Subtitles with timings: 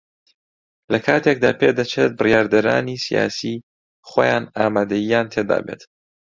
[0.91, 3.55] لە کاتێکدا پێدەچێت بڕیاردەرانی سیاسی
[4.09, 5.81] خۆیان ئامادەیییان تێدا بێت